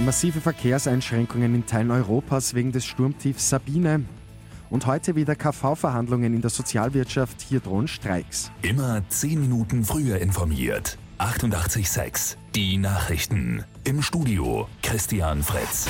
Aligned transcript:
Massive 0.00 0.40
Verkehrseinschränkungen 0.40 1.56
in 1.56 1.66
Teilen 1.66 1.90
Europas 1.90 2.54
wegen 2.54 2.70
des 2.70 2.86
Sturmtiefs 2.86 3.48
Sabine. 3.48 4.04
Und 4.70 4.86
heute 4.86 5.16
wieder 5.16 5.34
KV-Verhandlungen 5.34 6.34
in 6.34 6.40
der 6.40 6.50
Sozialwirtschaft, 6.50 7.40
hier 7.40 7.58
drohen 7.58 7.88
Streiks. 7.88 8.52
Immer 8.62 9.02
10 9.08 9.40
Minuten 9.40 9.84
früher 9.84 10.18
informiert. 10.18 10.98
88.6 11.18 12.36
Die 12.54 12.76
Nachrichten. 12.76 13.64
Im 13.82 14.02
Studio 14.02 14.68
Christian 14.82 15.42
Fritz. 15.42 15.88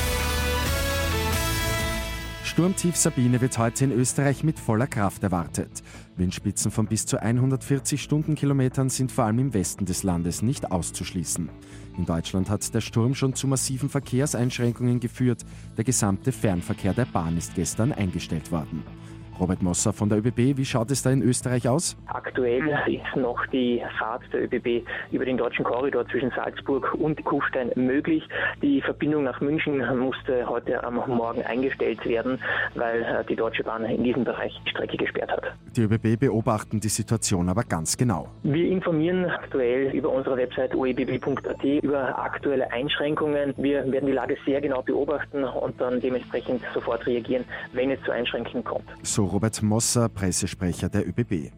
Sturmtief 2.48 2.96
Sabine 2.96 3.42
wird 3.42 3.58
heute 3.58 3.84
in 3.84 3.92
Österreich 3.92 4.42
mit 4.42 4.58
voller 4.58 4.86
Kraft 4.86 5.22
erwartet. 5.22 5.82
Windspitzen 6.16 6.70
von 6.70 6.86
bis 6.86 7.04
zu 7.04 7.20
140 7.20 8.02
Stundenkilometern 8.02 8.88
sind 8.88 9.12
vor 9.12 9.24
allem 9.24 9.38
im 9.38 9.54
Westen 9.54 9.84
des 9.84 10.02
Landes 10.02 10.40
nicht 10.40 10.72
auszuschließen. 10.72 11.50
In 11.98 12.06
Deutschland 12.06 12.48
hat 12.48 12.73
der 12.73 12.80
Sturm 12.80 13.14
schon 13.14 13.34
zu 13.34 13.46
massiven 13.46 13.90
Verkehrseinschränkungen 13.90 14.98
geführt. 14.98 15.45
Der 15.76 15.84
gesamte 15.84 16.32
Fernverkehr 16.32 16.95
der 16.95 17.04
Bahn 17.04 17.37
ist 17.37 17.54
gestern 17.54 17.92
eingestellt 17.92 18.51
worden. 18.51 18.82
Robert 19.41 19.62
Mosser 19.62 19.92
von 19.92 20.09
der 20.09 20.19
ÖBB, 20.19 20.56
wie 20.56 20.65
schaut 20.65 20.91
es 20.91 21.02
da 21.02 21.10
in 21.10 21.23
Österreich 21.23 21.69
aus? 21.69 21.96
Aktuell 22.06 22.69
ist 22.87 23.16
noch 23.16 23.46
die 23.46 23.83
Fahrt 23.98 24.23
der 24.33 24.45
ÖBB 24.45 24.84
über 25.12 25.24
den 25.24 25.37
deutschen 25.37 25.65
Korridor 25.65 26.06
zwischen 26.09 26.30
Salzburg 26.34 26.95
und 26.95 27.24
Kufstein 27.24 27.70
möglich. 27.77 28.23
Die 28.62 28.80
Verbindung 28.82 29.24
nach 29.24 29.41
München 29.41 29.82
musste 29.98 30.48
heute 30.48 30.82
am 30.82 30.96
Morgen 31.06 31.43
eingestellt 31.43 32.05
werden, 32.05 32.41
weil 32.74 33.02
äh, 33.02 33.24
die 33.29 33.37
Deutsche 33.37 33.62
Bahn 33.62 33.84
in 33.84 34.02
diesem 34.02 34.24
Bereich 34.24 34.52
die 34.66 34.70
Strecke 34.70 34.96
gesperrt 34.96 35.30
hat. 35.30 35.45
Die 35.77 35.82
ÖBB 35.82 36.18
beobachten 36.18 36.80
die 36.80 36.88
Situation 36.88 37.48
aber 37.48 37.62
ganz 37.62 37.96
genau. 37.96 38.29
Wir 38.43 38.68
informieren 38.68 39.27
aktuell 39.27 39.93
über 39.95 40.10
unsere 40.10 40.37
Website 40.37 40.74
oebb.at 40.74 41.65
über 41.65 42.18
aktuelle 42.18 42.70
Einschränkungen. 42.73 43.55
Wir 43.57 43.90
werden 43.90 44.07
die 44.07 44.12
Lage 44.12 44.37
sehr 44.45 44.60
genau 44.60 44.82
beobachten 44.82 45.45
und 45.45 45.80
dann 45.80 46.01
dementsprechend 46.01 46.62
sofort 46.74 47.07
reagieren, 47.07 47.45
wenn 47.73 47.90
es 47.90 48.02
zu 48.02 48.10
Einschränkungen 48.10 48.65
kommt. 48.65 48.84
So 49.02 49.27
Robert 49.29 49.62
Mosser, 49.62 50.09
Pressesprecher 50.09 50.88
der 50.88 51.07
ÖBB. 51.07 51.52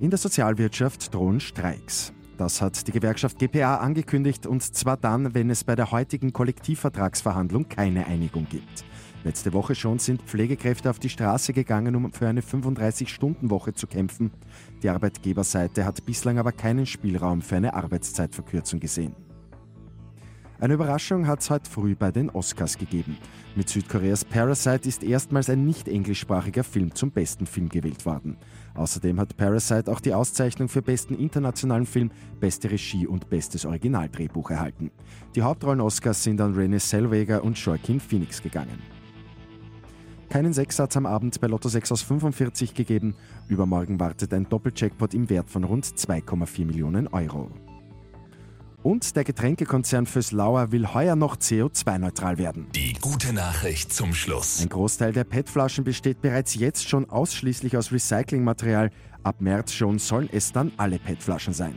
In 0.00 0.10
der 0.10 0.18
Sozialwirtschaft 0.18 1.14
drohen 1.14 1.40
Streiks. 1.40 2.12
Das 2.38 2.62
hat 2.62 2.86
die 2.86 2.92
Gewerkschaft 2.92 3.38
GPA 3.38 3.76
angekündigt 3.76 4.46
und 4.46 4.62
zwar 4.62 4.96
dann, 4.96 5.34
wenn 5.34 5.50
es 5.50 5.62
bei 5.62 5.76
der 5.76 5.90
heutigen 5.90 6.32
Kollektivvertragsverhandlung 6.32 7.68
keine 7.68 8.06
Einigung 8.06 8.46
gibt. 8.48 8.84
Letzte 9.22 9.52
Woche 9.52 9.74
schon 9.74 9.98
sind 9.98 10.22
Pflegekräfte 10.22 10.88
auf 10.88 10.98
die 10.98 11.10
Straße 11.10 11.52
gegangen, 11.52 11.94
um 11.94 12.10
für 12.10 12.26
eine 12.26 12.40
35-Stunden-Woche 12.40 13.74
zu 13.74 13.86
kämpfen. 13.86 14.30
Die 14.82 14.88
Arbeitgeberseite 14.88 15.84
hat 15.84 16.06
bislang 16.06 16.38
aber 16.38 16.52
keinen 16.52 16.86
Spielraum 16.86 17.42
für 17.42 17.56
eine 17.56 17.74
Arbeitszeitverkürzung 17.74 18.80
gesehen. 18.80 19.14
Eine 20.60 20.74
Überraschung 20.74 21.26
hat 21.26 21.40
es 21.40 21.48
heute 21.48 21.70
früh 21.70 21.94
bei 21.94 22.12
den 22.12 22.28
Oscars 22.28 22.76
gegeben. 22.76 23.16
Mit 23.56 23.70
Südkoreas 23.70 24.26
Parasite 24.26 24.86
ist 24.86 25.02
erstmals 25.02 25.48
ein 25.48 25.64
nicht 25.64 25.88
englischsprachiger 25.88 26.64
Film 26.64 26.94
zum 26.94 27.10
besten 27.10 27.46
Film 27.46 27.70
gewählt 27.70 28.04
worden. 28.04 28.36
Außerdem 28.74 29.18
hat 29.18 29.38
Parasite 29.38 29.90
auch 29.90 30.00
die 30.00 30.12
Auszeichnung 30.12 30.68
für 30.68 30.82
besten 30.82 31.14
internationalen 31.14 31.86
Film, 31.86 32.10
beste 32.40 32.70
Regie 32.70 33.06
und 33.06 33.30
bestes 33.30 33.64
Originaldrehbuch 33.64 34.50
erhalten. 34.50 34.90
Die 35.34 35.40
Hauptrollen-Oscars 35.40 36.22
sind 36.22 36.42
an 36.42 36.54
Renée 36.54 36.78
Zellweger 36.78 37.42
und 37.42 37.56
Joaquin 37.56 37.98
Phoenix 37.98 38.42
gegangen. 38.42 38.82
Keinen 40.28 40.52
Sechsatz 40.52 40.94
am 40.94 41.06
Abend 41.06 41.40
bei 41.40 41.46
Lotto 41.46 41.70
6 41.70 41.90
aus 41.90 42.02
45 42.02 42.74
gegeben. 42.74 43.14
Übermorgen 43.48 43.98
wartet 43.98 44.34
ein 44.34 44.46
Doppeljackpot 44.46 45.14
im 45.14 45.30
Wert 45.30 45.48
von 45.48 45.64
rund 45.64 45.86
2,4 45.86 46.66
Millionen 46.66 47.08
Euro. 47.08 47.50
Und 48.82 49.14
der 49.16 49.24
Getränkekonzern 49.24 50.06
Fürs 50.06 50.32
Lauer 50.32 50.72
will 50.72 50.94
heuer 50.94 51.16
noch 51.16 51.36
CO2-neutral 51.36 52.38
werden. 52.38 52.66
Die 52.74 52.94
gute 52.94 53.32
Nachricht 53.32 53.92
zum 53.92 54.14
Schluss. 54.14 54.60
Ein 54.60 54.68
Großteil 54.70 55.12
der 55.12 55.24
PET-Flaschen 55.24 55.84
besteht 55.84 56.22
bereits 56.22 56.54
jetzt 56.54 56.88
schon 56.88 57.08
ausschließlich 57.08 57.76
aus 57.76 57.92
Recyclingmaterial. 57.92 58.90
Ab 59.22 59.40
März 59.40 59.72
schon 59.72 59.98
sollen 59.98 60.30
es 60.32 60.52
dann 60.52 60.72
alle 60.78 60.98
PET-Flaschen 60.98 61.52
sein. 61.52 61.74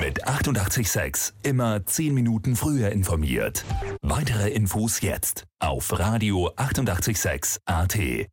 Mit 0.00 0.26
886 0.26 1.34
immer 1.42 1.84
10 1.84 2.14
Minuten 2.14 2.54
früher 2.54 2.90
informiert. 2.90 3.64
Weitere 4.00 4.50
Infos 4.50 5.00
jetzt 5.00 5.44
auf 5.58 5.98
Radio 5.98 6.52
886 6.56 7.62
AT. 7.64 8.28